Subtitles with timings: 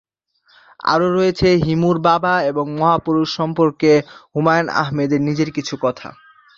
[0.83, 3.91] আরও রয়েছে হিমুর বাবা এবং মহাপুরুষ সম্পর্কে
[4.33, 6.07] হুমায়ূন আহমেদের নিজের কিছু কথা।